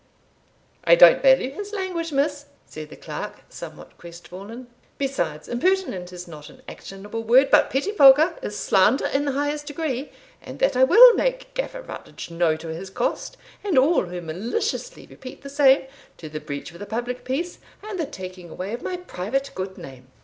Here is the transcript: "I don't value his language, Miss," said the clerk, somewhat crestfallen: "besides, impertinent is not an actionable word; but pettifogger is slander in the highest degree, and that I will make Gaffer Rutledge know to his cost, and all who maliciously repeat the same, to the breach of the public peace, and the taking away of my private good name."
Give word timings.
"I 0.83 0.95
don't 0.95 1.21
value 1.21 1.51
his 1.51 1.73
language, 1.73 2.11
Miss," 2.11 2.45
said 2.65 2.89
the 2.89 2.95
clerk, 2.95 3.41
somewhat 3.49 3.99
crestfallen: 3.99 4.65
"besides, 4.97 5.47
impertinent 5.47 6.11
is 6.11 6.27
not 6.27 6.49
an 6.49 6.63
actionable 6.67 7.21
word; 7.23 7.51
but 7.51 7.69
pettifogger 7.69 8.33
is 8.41 8.57
slander 8.57 9.05
in 9.05 9.25
the 9.25 9.33
highest 9.33 9.67
degree, 9.67 10.11
and 10.41 10.57
that 10.57 10.75
I 10.75 10.83
will 10.83 11.13
make 11.13 11.53
Gaffer 11.53 11.83
Rutledge 11.83 12.31
know 12.31 12.55
to 12.55 12.69
his 12.69 12.89
cost, 12.89 13.37
and 13.63 13.77
all 13.77 14.05
who 14.05 14.21
maliciously 14.21 15.05
repeat 15.05 15.43
the 15.43 15.49
same, 15.49 15.83
to 16.17 16.29
the 16.29 16.39
breach 16.39 16.71
of 16.71 16.79
the 16.79 16.87
public 16.87 17.23
peace, 17.23 17.59
and 17.83 17.99
the 17.99 18.07
taking 18.07 18.49
away 18.49 18.73
of 18.73 18.81
my 18.81 18.97
private 18.97 19.51
good 19.53 19.77
name." 19.77 20.07